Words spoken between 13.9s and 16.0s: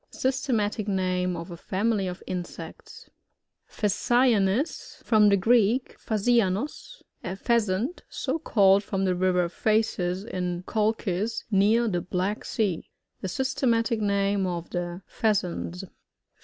name of the Pheasants.